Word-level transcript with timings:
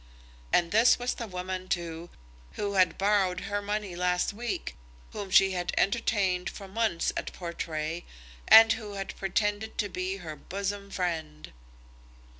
And 0.51 0.71
this 0.71 0.97
was 0.97 1.13
the 1.13 1.27
woman, 1.27 1.67
too, 1.67 2.09
who 2.53 2.73
had 2.73 2.97
borrowed 2.97 3.41
her 3.41 3.61
money 3.61 3.95
last 3.95 4.33
week, 4.33 4.75
whom 5.13 5.29
she 5.29 5.51
had 5.51 5.75
entertained 5.77 6.49
for 6.49 6.67
months 6.67 7.13
at 7.15 7.31
Portray, 7.33 8.03
and 8.47 8.73
who 8.73 8.93
had 8.93 9.15
pretended 9.15 9.77
to 9.77 9.89
be 9.89 10.15
her 10.17 10.35
bosom 10.35 10.89
friend. 10.89 11.53